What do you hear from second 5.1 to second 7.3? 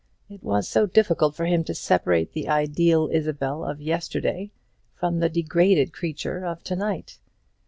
the degraded creature of to night.